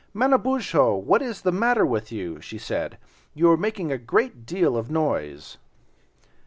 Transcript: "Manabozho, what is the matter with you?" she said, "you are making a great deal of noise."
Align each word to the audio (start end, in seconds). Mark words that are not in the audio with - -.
"Manabozho, 0.15 0.95
what 0.95 1.21
is 1.21 1.43
the 1.43 1.51
matter 1.51 1.85
with 1.85 2.11
you?" 2.11 2.41
she 2.41 2.57
said, 2.57 2.97
"you 3.35 3.51
are 3.51 3.55
making 3.55 3.91
a 3.91 3.99
great 3.99 4.47
deal 4.47 4.75
of 4.75 4.89
noise." 4.89 5.59